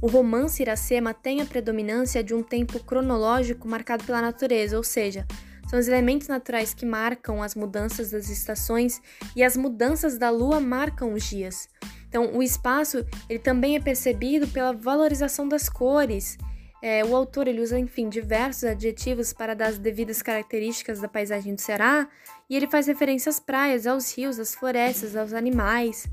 O 0.00 0.06
romance 0.06 0.62
Iracema 0.62 1.12
tem 1.12 1.42
a 1.42 1.46
predominância 1.46 2.24
de 2.24 2.32
um 2.32 2.42
tempo 2.42 2.80
cronológico 2.80 3.68
marcado 3.68 4.04
pela 4.04 4.22
natureza, 4.22 4.78
ou 4.78 4.82
seja, 4.82 5.26
são 5.68 5.78
os 5.78 5.88
elementos 5.88 6.28
naturais 6.28 6.72
que 6.72 6.86
marcam 6.86 7.42
as 7.42 7.54
mudanças 7.54 8.10
das 8.10 8.28
estações 8.28 9.00
e 9.34 9.42
as 9.42 9.56
mudanças 9.56 10.18
da 10.18 10.30
lua 10.30 10.60
marcam 10.60 11.12
os 11.12 11.24
dias. 11.24 11.68
Então, 12.08 12.36
o 12.36 12.42
espaço 12.42 13.04
ele 13.28 13.38
também 13.38 13.76
é 13.76 13.80
percebido 13.80 14.46
pela 14.48 14.72
valorização 14.72 15.48
das 15.48 15.68
cores 15.68 16.38
é, 16.82 17.04
o 17.04 17.16
autor 17.16 17.48
ele 17.48 17.60
usa, 17.60 17.78
enfim, 17.78 18.08
diversos 18.08 18.64
adjetivos 18.64 19.32
para 19.32 19.54
dar 19.54 19.68
as 19.68 19.78
devidas 19.78 20.22
características 20.22 21.00
da 21.00 21.08
paisagem 21.08 21.54
do 21.54 21.60
Ceará, 21.60 22.08
e 22.48 22.56
ele 22.56 22.68
faz 22.68 22.86
referência 22.86 23.30
às 23.30 23.40
praias, 23.40 23.86
aos 23.86 24.16
rios, 24.16 24.38
às 24.38 24.54
florestas, 24.54 25.16
aos 25.16 25.32
animais. 25.32 26.06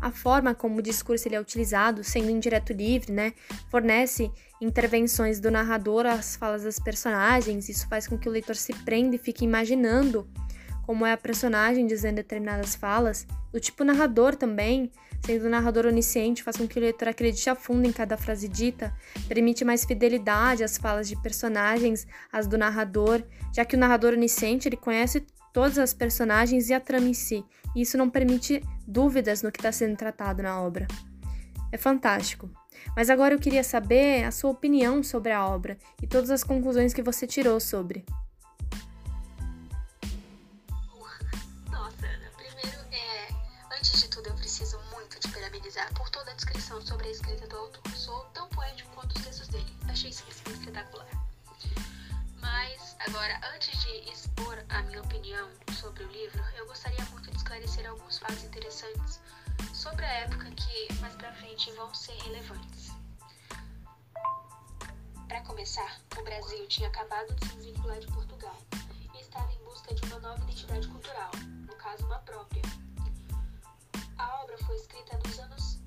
A 0.00 0.10
forma 0.10 0.54
como 0.54 0.78
o 0.78 0.82
discurso 0.82 1.26
ele 1.26 1.34
é 1.34 1.40
utilizado, 1.40 2.04
sendo 2.04 2.30
indireto 2.30 2.72
livre, 2.72 3.12
né, 3.12 3.32
fornece 3.70 4.30
intervenções 4.60 5.40
do 5.40 5.50
narrador 5.50 6.06
às 6.06 6.36
falas 6.36 6.62
das 6.62 6.78
personagens. 6.78 7.68
Isso 7.68 7.88
faz 7.88 8.06
com 8.06 8.16
que 8.16 8.28
o 8.28 8.32
leitor 8.32 8.56
se 8.56 8.72
prenda 8.72 9.16
e 9.16 9.18
fique 9.18 9.44
imaginando 9.44 10.28
como 10.86 11.04
é 11.04 11.12
a 11.12 11.16
personagem 11.16 11.86
dizendo 11.86 12.16
determinadas 12.16 12.74
falas. 12.74 13.26
O 13.52 13.60
tipo 13.60 13.84
narrador 13.84 14.34
também 14.34 14.90
sendo 15.24 15.48
narrador 15.48 15.86
onisciente, 15.86 16.42
faz 16.42 16.56
com 16.56 16.66
que 16.66 16.78
o 16.78 16.80
leitor 16.80 17.08
acredite 17.08 17.50
a 17.50 17.54
fundo 17.54 17.86
em 17.86 17.92
cada 17.92 18.16
frase 18.16 18.48
dita, 18.48 18.94
permite 19.26 19.64
mais 19.64 19.84
fidelidade 19.84 20.64
às 20.64 20.78
falas 20.78 21.08
de 21.08 21.20
personagens, 21.20 22.06
às 22.32 22.46
do 22.46 22.56
narrador, 22.56 23.22
já 23.54 23.64
que 23.64 23.76
o 23.76 23.78
narrador 23.78 24.14
onisciente 24.14 24.68
ele 24.68 24.76
conhece 24.76 25.26
todas 25.52 25.78
as 25.78 25.92
personagens 25.92 26.68
e 26.68 26.74
a 26.74 26.80
trama 26.80 27.08
em 27.08 27.14
si, 27.14 27.44
e 27.74 27.82
isso 27.82 27.98
não 27.98 28.10
permite 28.10 28.62
dúvidas 28.86 29.42
no 29.42 29.52
que 29.52 29.58
está 29.58 29.72
sendo 29.72 29.96
tratado 29.96 30.42
na 30.42 30.60
obra. 30.60 30.86
É 31.70 31.76
fantástico. 31.76 32.50
Mas 32.96 33.10
agora 33.10 33.34
eu 33.34 33.38
queria 33.38 33.62
saber 33.62 34.24
a 34.24 34.30
sua 34.30 34.50
opinião 34.50 35.02
sobre 35.02 35.32
a 35.32 35.46
obra 35.46 35.76
e 36.02 36.06
todas 36.06 36.30
as 36.30 36.44
conclusões 36.44 36.94
que 36.94 37.02
você 37.02 37.26
tirou 37.26 37.60
sobre. 37.60 38.04
Agora, 53.08 53.40
antes 53.54 53.80
de 53.80 54.10
expor 54.10 54.62
a 54.68 54.82
minha 54.82 55.00
opinião 55.00 55.48
sobre 55.72 56.04
o 56.04 56.08
livro, 56.08 56.44
eu 56.58 56.66
gostaria 56.66 57.02
muito 57.06 57.30
de 57.30 57.36
esclarecer 57.38 57.88
alguns 57.88 58.18
fatos 58.18 58.44
interessantes 58.44 59.18
sobre 59.72 60.04
a 60.04 60.12
época 60.24 60.50
que 60.50 60.92
mais 61.00 61.14
pra 61.14 61.32
frente 61.32 61.72
vão 61.72 61.92
ser 61.94 62.12
relevantes. 62.24 62.90
Para 65.26 65.40
começar, 65.42 65.98
o 66.18 66.22
Brasil 66.22 66.66
tinha 66.68 66.88
acabado 66.88 67.34
de 67.34 67.48
se 67.48 67.56
desvincular 67.56 67.98
de 67.98 68.06
Portugal 68.08 68.56
e 69.14 69.20
estava 69.20 69.50
em 69.52 69.64
busca 69.64 69.94
de 69.94 70.02
uma 70.08 70.20
nova 70.20 70.42
identidade 70.42 70.86
cultural, 70.88 71.30
no 71.66 71.76
caso, 71.76 72.04
uma 72.04 72.18
própria. 72.18 72.62
A 74.18 74.42
obra 74.42 74.58
foi 74.58 74.76
escrita 74.76 75.18
nos 75.24 75.38
anos 75.38 75.78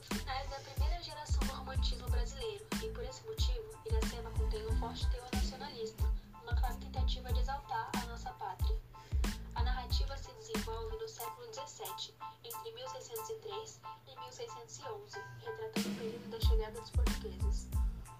finais 0.00 0.48
da 0.48 0.56
primeira 0.60 1.02
geração 1.02 1.40
do 1.46 1.52
romantismo 1.52 2.08
brasileiro, 2.08 2.64
e 2.82 2.88
por 2.88 3.04
esse 3.04 3.22
motivo, 3.26 3.78
Iracema 3.84 4.30
contém 4.30 4.66
um 4.66 4.78
forte 4.78 5.06
teor 5.10 5.28
nacionalista, 5.34 6.04
uma 6.44 6.54
clara 6.54 6.74
tentativa 6.74 7.32
de 7.32 7.40
exaltar 7.40 7.90
a 7.94 8.06
nossa 8.06 8.30
pátria. 8.34 8.78
A 9.54 9.62
narrativa 9.62 10.14
se 10.18 10.30
desenvolve 10.34 10.96
no 10.96 11.08
século 11.08 11.46
XVII, 11.54 12.14
entre 12.44 12.72
1603 12.72 13.80
e 14.06 14.20
1611, 14.20 15.20
retratando 15.38 15.88
o 15.88 15.94
período 15.96 16.30
da 16.30 16.40
chegada 16.40 16.80
dos 16.80 16.90
portugueses. 16.90 17.68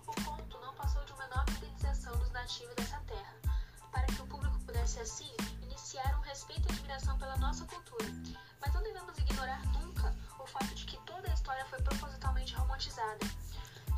O 0.07 0.25
conto 0.25 0.59
não 0.59 0.75
passou 0.75 1.05
de 1.05 1.13
uma 1.13 1.27
nova 1.27 1.51
idealização 1.51 2.17
dos 2.17 2.31
nativos 2.31 2.75
dessa 2.77 2.99
terra, 3.01 3.37
para 3.93 4.07
que 4.07 4.23
o 4.23 4.27
público 4.27 4.59
pudesse 4.61 5.01
assim 5.01 5.31
iniciar 5.63 6.19
um 6.19 6.23
respeito 6.23 6.67
e 6.71 6.73
admiração 6.73 7.19
pela 7.19 7.37
nossa 7.37 7.67
cultura, 7.67 8.07
mas 8.59 8.73
não 8.73 8.83
devemos 8.83 9.19
ignorar 9.19 9.63
nunca 9.75 10.17
o 10.39 10.47
fato 10.47 10.75
de 10.75 10.87
que 10.87 10.97
toda 11.05 11.31
a 11.31 11.35
história 11.35 11.65
foi 11.67 11.83
propositalmente 11.83 12.55
romantizada, 12.55 13.19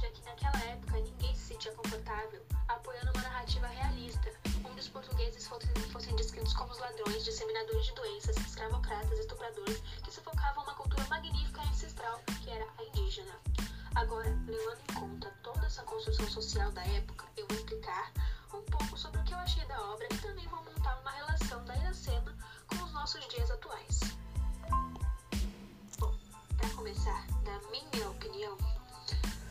já 0.00 0.10
que 0.10 0.24
naquela 0.24 0.58
época 0.64 1.00
ninguém 1.00 1.34
se 1.34 1.54
sentia 1.54 1.72
confortável 1.72 2.44
apoiando 2.68 3.10
uma 3.12 3.22
narrativa 3.22 3.66
realista, 3.66 4.30
onde 4.64 4.80
os 4.80 4.88
portugueses 4.88 5.46
fossem, 5.46 5.70
fossem 5.92 6.14
descritos 6.16 6.52
como 6.54 6.72
os 6.72 6.78
ladrões, 6.78 7.24
disseminadores 7.24 7.86
de 7.86 7.94
doenças, 7.94 8.36
escravocratas, 8.36 9.18
estupradores, 9.18 9.80
que 10.02 10.10
sufocavam 10.10 10.64
uma 10.64 10.74
cultura 10.74 11.04
magnífica 11.08 11.62
e 11.64 11.68
ancestral, 11.68 12.20
que 12.42 12.50
era 12.50 12.66
a 12.78 12.84
indígena. 12.84 13.32
Agora, 13.94 14.28
levando 14.46 14.80
em 14.90 14.94
conta 14.94 15.30
toda 15.42 15.66
essa 15.66 15.82
construção 15.84 16.28
social 16.28 16.70
da 16.72 16.84
época, 16.86 17.24
eu 17.36 17.46
vou 17.46 17.56
explicar 17.56 18.12
um 18.52 18.62
pouco 18.62 18.96
sobre 18.98 19.20
o 19.20 19.24
que 19.24 19.32
eu 19.32 19.38
achei 19.38 19.64
da 19.66 19.80
obra 19.80 20.06
e 20.10 20.18
também 20.18 20.46
vou 20.48 20.62
montar 20.62 20.98
uma 21.00 21.10
relação 21.10 21.64
da 21.64 21.76
Iracema 21.76 22.36
com 22.66 22.84
os 22.84 22.92
nossos 22.92 23.26
dias 23.28 23.50
atuais. 23.50 24.00
Bom, 25.98 26.14
para 26.56 26.68
começar, 26.70 27.26
na 27.42 27.58
minha 27.70 28.10
opinião, 28.10 28.55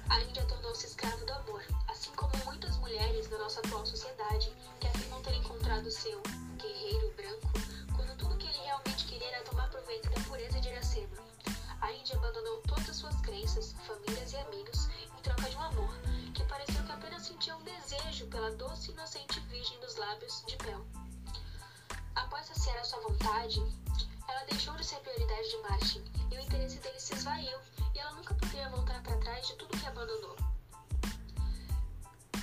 A 0.10 0.22
Índia 0.22 0.46
tornou-se 0.46 0.86
escravo 0.86 1.26
do 1.26 1.34
amor, 1.34 1.64
assim 1.88 2.12
como 2.12 2.32
muitas 2.46 2.78
mulheres 2.78 3.28
da 3.28 3.38
nossa 3.40 3.60
atual 3.60 3.86
sociedade 3.86 4.54
que 4.80 4.88
afirmam 4.88 5.22
ter 5.24 5.34
encontrado 5.34 5.90
seu 5.90 6.22
guerreiro 6.58 7.14
branco, 7.16 7.50
quando 7.96 8.16
tudo 8.18 8.38
que 8.38 8.48
ele 8.48 8.58
realmente 8.60 9.06
queria 9.06 9.28
era 9.28 9.44
tomar 9.44 9.70
proveito 9.70 10.10
da 10.10 10.22
pureza 10.22 10.60
de 10.62 10.70
Iracema. 10.70 11.18
A 11.82 11.92
Índia 11.92 12.16
abandonou 12.18 12.62
todas 12.68 12.90
as 12.90 12.96
suas 12.96 13.20
crenças, 13.22 13.74
famílias 13.86 14.34
e 14.34 14.38
amigos 14.38 14.88
em 15.18 15.22
troca 15.22 15.50
de 15.50 15.56
um 15.56 15.62
amor, 15.62 15.94
que 16.34 16.44
pareceu 16.46 16.84
que 16.84 16.92
apenas 16.92 17.24
sentia 17.24 17.56
um 17.56 17.64
desejo 17.64 18.28
pela 18.28 18.52
doce 18.52 18.92
e 18.92 18.94
inocente 18.94 19.40
virgem 19.42 19.80
dos 19.80 19.96
lábios 19.96 20.44
de 20.48 20.58
mel. 20.66 20.86
Após 22.16 22.46
saciar 22.46 22.78
a 22.78 22.84
sua 22.84 23.02
vontade, 23.02 23.60
ela 24.28 24.46
deixou 24.46 24.76
de 24.76 24.86
ser 24.86 25.00
prioridade 25.00 25.50
de 25.50 25.58
Martin 25.58 26.04
e 26.32 26.38
o 26.38 26.42
interesse 26.42 26.78
dele 26.78 27.00
se 27.00 27.14
esvaiu 27.14 27.60
e 27.96 28.00
ela 28.00 28.12
nunca 28.12 28.34
poderia 28.34 28.70
voltar 28.70 29.02
para 29.02 29.18
trás 29.18 29.48
de 29.48 29.54
tudo 29.56 29.78
que 29.78 29.86
abandonou. 29.88 30.36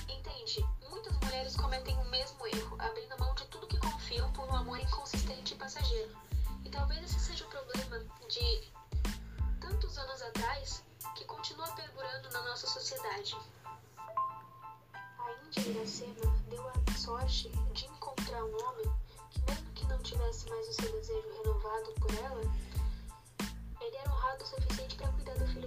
Entende? 0.09 0.65
Muitas 0.89 1.15
mulheres 1.19 1.55
cometem 1.55 1.95
o 1.99 2.05
mesmo 2.05 2.47
erro, 2.47 2.75
abrindo 2.79 3.19
mão 3.19 3.35
de 3.35 3.45
tudo 3.45 3.67
que 3.67 3.77
confiam 3.77 4.31
por 4.33 4.45
um 4.49 4.55
amor 4.55 4.79
inconsistente 4.79 5.53
e 5.53 5.57
passageiro. 5.57 6.11
E 6.65 6.69
talvez 6.69 7.03
esse 7.03 7.19
seja 7.19 7.45
o 7.45 7.49
problema 7.49 7.99
de 8.27 8.71
tantos 9.61 9.97
anos 9.97 10.21
atrás 10.23 10.83
que 11.15 11.23
continua 11.25 11.67
perdurando 11.75 12.31
na 12.31 12.41
nossa 12.43 12.65
sociedade. 12.67 13.37
A 14.93 15.31
Índia 15.45 15.69
Iracema 15.69 16.35
deu 16.49 16.67
a 16.67 16.97
sorte 16.97 17.49
de 17.73 17.85
encontrar 17.85 18.43
um 18.43 18.67
homem 18.67 18.91
que, 19.29 19.41
mesmo 19.41 19.71
que 19.73 19.85
não 19.85 19.99
tivesse 19.99 20.49
mais 20.49 20.67
o 20.67 20.73
seu 20.73 20.91
desejo 20.91 21.29
renovado 21.43 21.93
por 21.99 22.13
ela, 22.15 22.41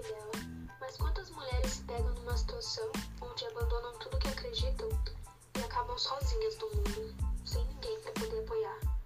dela. 0.01 0.33
Mas 0.81 0.97
quantas 0.97 1.31
mulheres 1.31 1.73
se 1.73 1.83
pegam 1.83 2.13
numa 2.15 2.37
situação 2.37 2.91
onde 3.21 3.45
abandonam 3.47 3.99
tudo 3.99 4.19
que 4.19 4.29
acreditam 4.29 4.89
e 5.57 5.61
acabam 5.61 5.99
sozinhas 5.99 6.59
no 6.59 6.69
mundo, 6.69 7.15
sem 7.45 7.65
ninguém 7.65 8.01
para 8.01 8.13
poder 8.13 8.41
apoiar? 8.41 8.97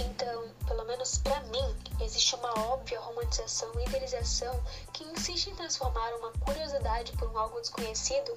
Então, 0.00 0.48
pelo 0.66 0.84
menos 0.84 1.18
para 1.18 1.40
mim, 1.44 1.76
existe 2.00 2.34
uma 2.34 2.52
óbvia 2.72 3.00
romantização 3.00 3.70
e 3.78 3.84
idealização 3.84 4.62
que 4.92 5.04
insiste 5.04 5.48
em 5.48 5.54
transformar 5.54 6.12
uma 6.14 6.32
curiosidade 6.32 7.12
por 7.12 7.30
um 7.30 7.38
algo 7.38 7.60
desconhecido 7.60 8.34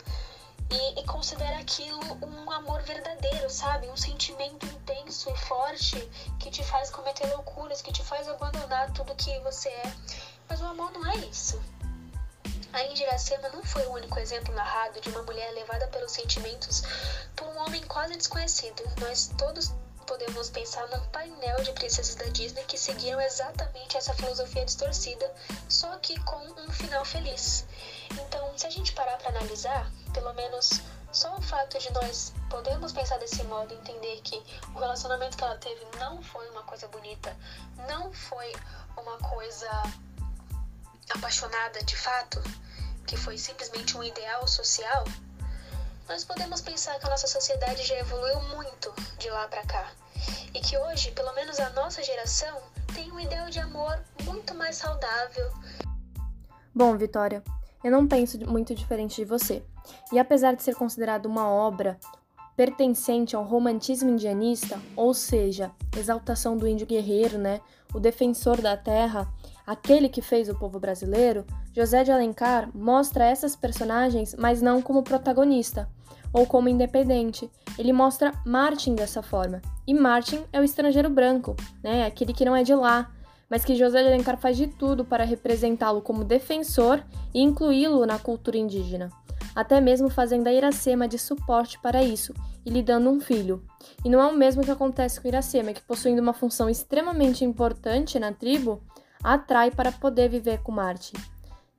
e, 0.70 1.00
e, 1.00 1.06
considera 1.06 1.58
aquilo 1.60 2.00
um 2.22 2.52
amor 2.52 2.82
verdadeiro, 2.84 3.50
sabe? 3.50 3.88
Um 3.90 3.96
sentimento 3.96 4.66
intenso 4.66 5.30
e 5.30 5.38
forte 5.38 5.98
que 6.40 6.52
te 6.52 6.64
faz 6.64 6.90
cometer 6.90 7.26
loucuras, 7.34 7.82
que 7.82 7.92
te 7.92 8.04
faz 8.04 8.28
abandonar 8.28 8.92
tudo 8.92 9.16
que 9.16 9.40
você 9.40 9.70
é. 9.70 9.94
Mas 10.50 10.62
o 10.62 10.66
amor 10.66 10.92
não 10.92 11.06
é 11.06 11.16
isso. 11.18 11.62
A 12.74 12.84
Indiracema 12.84 13.50
não 13.50 13.64
foi 13.64 13.86
o 13.88 13.94
único 13.94 14.20
exemplo 14.20 14.54
narrado 14.54 15.00
de 15.02 15.10
uma 15.10 15.24
mulher 15.24 15.52
levada 15.54 15.88
pelos 15.88 16.12
sentimentos 16.12 16.84
por 17.36 17.48
um 17.48 17.58
homem 17.60 17.82
quase 17.84 18.16
desconhecido. 18.16 18.84
Nós 19.00 19.32
todos 19.38 19.74
podemos 20.06 20.50
pensar 20.50 20.88
num 20.88 21.06
painel 21.08 21.62
de 21.64 21.72
princesas 21.74 22.16
da 22.16 22.26
Disney 22.26 22.64
que 22.64 22.78
seguiram 22.78 23.20
exatamente 23.20 23.98
essa 23.98 24.14
filosofia 24.14 24.64
distorcida, 24.64 25.34
só 25.68 25.98
que 25.98 26.20
com 26.22 26.38
um 26.62 26.72
final 26.72 27.04
feliz. 27.04 27.66
Então, 28.12 28.58
se 28.58 28.68
a 28.68 28.70
gente 28.70 28.94
parar 28.94 29.18
para 29.18 29.30
analisar, 29.30 29.92
pelo 30.14 30.34
menos 30.34 30.82
só 31.12 31.36
o 31.36 31.42
fato 31.42 31.80
de 31.80 31.92
nós 31.94 32.34
podermos 32.50 32.94
pensar 32.94 33.18
desse 33.18 33.44
modo, 33.44 33.74
entender 33.74 34.22
que 34.22 34.42
o 34.76 34.80
relacionamento 34.80 35.36
que 35.36 35.44
ela 35.44 35.58
teve 35.58 35.86
não 35.98 36.22
foi 36.22 36.50
uma 36.50 36.64
coisa 36.64 36.88
bonita, 36.88 37.36
não 37.88 38.14
foi 38.14 38.54
uma 38.96 39.18
coisa 39.18 39.70
apaixonada 41.14 41.84
de 41.84 41.96
fato, 41.96 42.42
que 43.06 43.18
foi 43.18 43.38
simplesmente 43.38 43.98
um 43.98 44.04
ideal 44.04 44.48
social, 44.48 45.04
nós 46.08 46.24
podemos 46.24 46.62
pensar 46.62 46.98
que 47.00 47.06
a 47.06 47.10
nossa 47.10 47.28
sociedade 47.28 47.84
já 47.84 47.96
evoluiu 48.00 48.42
muito 48.56 48.94
de 49.18 49.30
lá 49.30 49.48
para 49.48 49.66
cá 49.66 49.92
e 50.54 50.60
que 50.60 50.78
hoje, 50.78 51.12
pelo 51.12 51.34
menos 51.34 51.60
a 51.60 51.70
nossa 51.72 52.02
geração, 52.04 52.62
tem 52.94 53.12
um 53.12 53.20
ideal 53.20 53.50
de 53.50 53.60
amor 53.60 54.00
muito 54.24 54.56
mais 54.56 54.78
saudável. 54.78 55.52
Bom, 56.74 56.98
Vitória, 56.98 57.44
eu 57.84 57.92
não 57.92 58.08
penso 58.08 58.38
muito 58.50 58.74
diferente 58.74 59.18
de 59.18 59.26
você. 59.26 59.64
E 60.12 60.20
apesar 60.20 60.56
de 60.56 60.64
ser 60.64 60.76
considerado 60.76 61.26
uma 61.26 61.50
obra 61.50 62.00
pertencente 62.56 63.36
ao 63.36 63.44
romantismo 63.44 64.10
indianista, 64.10 64.82
ou 64.96 65.14
seja, 65.14 65.72
exaltação 65.96 66.58
do 66.58 66.68
índio 66.68 66.88
guerreiro, 66.88 67.38
né, 67.38 67.62
o 67.94 68.00
defensor 68.00 68.62
da 68.62 68.76
terra, 68.76 69.32
aquele 69.68 70.08
que 70.08 70.22
fez 70.22 70.48
o 70.48 70.56
povo 70.56 70.80
brasileiro, 70.80 71.46
José 71.76 72.06
de 72.06 72.12
Alencar 72.12 72.70
mostra 72.74 73.26
essas 73.26 73.54
personagens, 73.54 74.34
mas 74.40 74.62
não 74.62 74.82
como 74.82 75.04
protagonista 75.04 75.90
ou 76.32 76.48
como 76.48 76.70
independente. 76.70 77.52
Ele 77.78 77.92
mostra 77.92 78.34
Martin 78.46 78.96
dessa 78.96 79.22
forma. 79.22 79.62
E 79.86 79.94
Martin 79.94 80.44
é 80.54 80.62
o 80.62 80.64
estrangeiro 80.64 81.10
branco, 81.10 81.56
né, 81.84 82.06
aquele 82.06 82.34
que 82.34 82.46
não 82.46 82.56
é 82.56 82.64
de 82.64 82.74
lá, 82.74 83.12
mas 83.50 83.64
que 83.66 83.76
José 83.76 84.02
de 84.02 84.08
Alencar 84.08 84.38
faz 84.38 84.56
de 84.56 84.68
tudo 84.68 85.04
para 85.04 85.26
representá-lo 85.26 86.02
como 86.02 86.24
defensor 86.24 87.04
e 87.34 87.42
incluí-lo 87.42 88.06
na 88.06 88.20
cultura 88.20 88.58
indígena, 88.58 89.10
até 89.56 89.80
mesmo 89.82 90.10
fazendo 90.10 90.48
a 90.48 90.54
Iracema 90.54 91.08
de 91.08 91.18
suporte 91.18 91.80
para 91.80 92.04
isso 92.04 92.34
e 92.66 92.70
lhe 92.70 92.84
dando 92.84 93.10
um 93.10 93.20
filho. 93.20 93.64
E 94.04 94.10
não 94.10 94.20
é 94.20 94.26
o 94.28 94.36
mesmo 94.36 94.64
que 94.64 94.72
acontece 94.72 95.22
com 95.22 95.28
Iracema, 95.28 95.72
que 95.72 95.82
possuindo 95.82 96.22
uma 96.22 96.34
função 96.34 96.70
extremamente 96.70 97.46
importante 97.46 98.20
na 98.20 98.34
tribo, 98.34 98.82
atrai 99.34 99.70
para 99.70 99.92
poder 99.92 100.30
viver 100.30 100.60
com 100.60 100.72
Martin. 100.72 101.18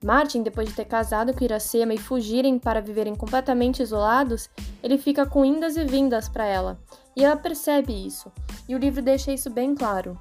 Martin, 0.05 0.43
depois 0.43 0.69
de 0.69 0.75
ter 0.75 0.85
casado 0.85 1.35
com 1.35 1.43
Iracema 1.43 1.95
e 1.95 1.99
fugirem 1.99 2.59
para 2.59 2.81
viverem 2.81 3.17
completamente 3.17 3.83
isolados, 3.83 4.49
ele 4.83 4.97
fica 4.97 5.27
com 5.27 5.45
indas 5.45 5.77
e 5.77 5.85
vindas 5.85 6.29
para 6.29 6.47
ela, 6.47 6.79
e 7.17 7.25
ela 7.25 7.37
percebe 7.37 7.93
isso, 7.93 8.31
e 8.69 8.77
o 8.77 8.79
livro 8.79 9.03
deixa 9.03 9.33
isso 9.33 9.51
bem 9.51 9.75
claro. 9.75 10.21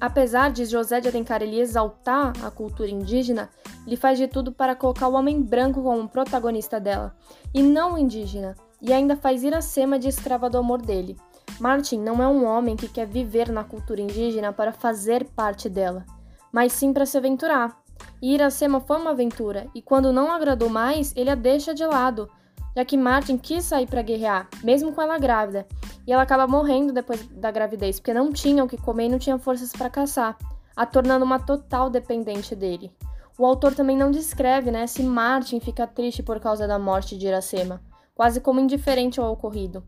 Apesar 0.00 0.50
de 0.50 0.64
José 0.64 1.00
de 1.00 1.08
Alencar 1.08 1.42
ele 1.42 1.58
exaltar 1.58 2.32
a 2.44 2.50
cultura 2.50 2.90
indígena, 2.90 3.48
ele 3.86 3.96
faz 3.96 4.18
de 4.18 4.28
tudo 4.28 4.52
para 4.52 4.76
colocar 4.76 5.08
o 5.08 5.14
homem 5.14 5.40
branco 5.40 5.82
como 5.82 6.08
protagonista 6.08 6.78
dela, 6.78 7.16
e 7.52 7.62
não 7.62 7.94
o 7.94 7.98
indígena, 7.98 8.54
e 8.80 8.92
ainda 8.92 9.16
faz 9.16 9.42
Iracema 9.42 9.98
de 9.98 10.08
escrava 10.08 10.50
do 10.50 10.58
amor 10.58 10.82
dele. 10.82 11.16
Martin 11.62 12.00
não 12.00 12.20
é 12.20 12.26
um 12.26 12.44
homem 12.44 12.74
que 12.74 12.88
quer 12.88 13.06
viver 13.06 13.48
na 13.48 13.62
cultura 13.62 14.00
indígena 14.00 14.52
para 14.52 14.72
fazer 14.72 15.26
parte 15.26 15.68
dela, 15.68 16.04
mas 16.50 16.72
sim 16.72 16.92
para 16.92 17.06
se 17.06 17.16
aventurar. 17.16 17.80
E 18.20 18.34
Iracema 18.34 18.80
foi 18.80 18.96
uma 18.96 19.12
aventura, 19.12 19.68
e 19.72 19.80
quando 19.80 20.12
não 20.12 20.32
agradou 20.32 20.68
mais, 20.68 21.14
ele 21.14 21.30
a 21.30 21.36
deixa 21.36 21.72
de 21.72 21.86
lado, 21.86 22.28
já 22.74 22.84
que 22.84 22.96
Martin 22.96 23.38
quis 23.38 23.62
sair 23.62 23.86
para 23.86 24.02
guerrear, 24.02 24.48
mesmo 24.64 24.92
com 24.92 25.00
ela 25.00 25.16
grávida, 25.18 25.64
e 26.04 26.12
ela 26.12 26.24
acaba 26.24 26.48
morrendo 26.48 26.92
depois 26.92 27.24
da 27.28 27.52
gravidez, 27.52 28.00
porque 28.00 28.12
não 28.12 28.32
tinha 28.32 28.64
o 28.64 28.68
que 28.68 28.76
comer 28.76 29.06
e 29.06 29.10
não 29.10 29.20
tinha 29.20 29.38
forças 29.38 29.70
para 29.70 29.88
caçar, 29.88 30.36
a 30.74 30.84
tornando 30.84 31.24
uma 31.24 31.38
total 31.38 31.88
dependente 31.88 32.56
dele. 32.56 32.92
O 33.38 33.46
autor 33.46 33.72
também 33.72 33.96
não 33.96 34.10
descreve 34.10 34.72
né, 34.72 34.88
se 34.88 35.04
Martin 35.04 35.60
fica 35.60 35.86
triste 35.86 36.24
por 36.24 36.40
causa 36.40 36.66
da 36.66 36.76
morte 36.76 37.16
de 37.16 37.28
Iracema, 37.28 37.80
quase 38.22 38.40
como 38.40 38.60
indiferente 38.60 39.18
ao 39.18 39.32
ocorrido. 39.32 39.82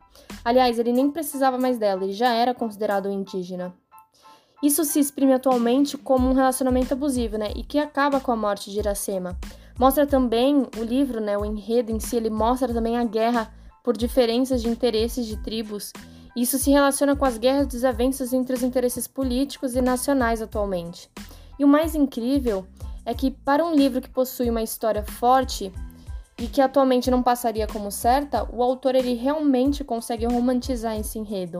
Aliás, 0.45 0.77
ele 0.77 0.93
nem 0.93 1.09
precisava 1.09 1.57
mais 1.57 1.79
dela, 1.79 2.03
ele 2.03 2.13
já 2.13 2.33
era 2.33 2.53
considerado 2.53 3.09
um 3.09 3.13
indígena. 3.13 3.73
Isso 4.61 4.85
se 4.85 4.99
exprime 4.99 5.35
atualmente 5.35 5.97
como 5.97 6.29
um 6.29 6.33
relacionamento 6.33 6.95
abusivo, 6.95 7.39
né, 7.39 7.53
e 7.55 7.63
que 7.63 7.79
acaba 7.79 8.19
com 8.19 8.33
a 8.33 8.37
morte 8.37 8.73
de 8.73 8.81
Iracema. 8.81 9.39
Mostra 9.79 10.05
também 10.05 10.67
o 10.77 10.83
livro, 10.83 11.21
né, 11.21 11.39
o 11.39 11.45
enredo 11.45 11.93
em 11.93 12.01
si, 12.01 12.17
ele 12.17 12.29
mostra 12.29 12.75
também 12.75 12.99
a 12.99 13.05
guerra 13.05 13.55
por 13.85 13.97
diferenças 13.97 14.61
de 14.61 14.69
interesses 14.69 15.27
de 15.27 15.37
tribos. 15.37 15.93
Isso 16.37 16.59
se 16.59 16.73
relaciona 16.73 17.15
com 17.15 17.25
as 17.25 17.39
guerras 17.39 17.67
e 17.67 17.69
desavenças 17.69 18.33
entre 18.33 18.57
os 18.57 18.65
interesses 18.65 19.07
políticos 19.07 19.77
e 19.77 19.81
nacionais 19.81 20.43
atualmente. 20.43 21.09
E 21.57 21.65
o 21.65 21.69
mais 21.69 21.95
incrível 21.95 22.67
é 23.07 23.15
que, 23.15 23.31
para 23.31 23.65
um 23.65 23.73
livro 23.73 24.01
que 24.01 24.11
possui 24.11 24.51
uma 24.51 24.63
história 24.63 25.05
forte 25.05 25.73
e 26.45 26.47
que 26.47 26.61
atualmente 26.61 27.11
não 27.11 27.23
passaria 27.23 27.67
como 27.67 27.91
certa, 27.91 28.47
o 28.55 28.63
autor 28.63 28.95
ele 28.95 29.15
realmente 29.15 29.83
consegue 29.83 30.27
romantizar 30.27 30.95
esse 30.95 31.19
enredo, 31.19 31.57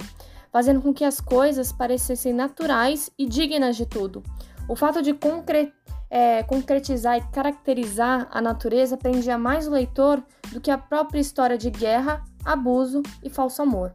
fazendo 0.53 0.83
com 0.83 0.93
que 0.93 1.05
as 1.05 1.23
coisas 1.23 1.73
parecessem 1.73 2.35
naturais 2.35 3.11
e 3.19 3.25
dignas 3.25 3.77
de 3.77 3.87
tudo. 3.87 4.23
O 4.69 4.77
fato 4.77 5.01
de 5.01 5.15
concretizar 5.15 5.73
é, 6.11 6.43
concretizar 6.45 7.17
e 7.17 7.23
caracterizar 7.33 8.29
a 8.31 8.41
natureza 8.41 8.97
prendia 8.97 9.37
mais 9.37 9.67
o 9.67 9.71
leitor 9.71 10.23
do 10.53 10.61
que 10.61 10.71
a 10.71 10.79
própria 10.79 11.19
história 11.19 11.59
de 11.59 11.71
guerra, 11.71 12.23
abuso 12.45 13.03
e 13.23 13.31
falso 13.31 13.63
amor. 13.63 13.93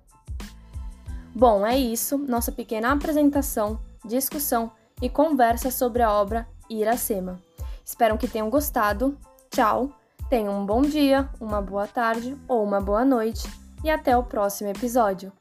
Bom, 1.33 1.65
é 1.65 1.77
isso, 1.77 2.17
nossa 2.17 2.51
pequena 2.51 2.91
apresentação, 2.91 3.79
discussão 4.03 4.71
e 5.01 5.07
conversa 5.07 5.71
sobre 5.71 6.01
a 6.01 6.11
obra 6.11 6.45
Iracema. 6.69 7.39
Espero 7.85 8.17
que 8.17 8.27
tenham 8.27 8.49
gostado. 8.49 9.17
Tchau, 9.49 9.89
tenham 10.29 10.61
um 10.61 10.65
bom 10.65 10.81
dia, 10.81 11.27
uma 11.39 11.61
boa 11.61 11.87
tarde 11.87 12.37
ou 12.47 12.63
uma 12.63 12.79
boa 12.79 13.03
noite 13.03 13.49
e 13.83 13.89
até 13.89 14.15
o 14.15 14.23
próximo 14.23 14.69
episódio. 14.69 15.31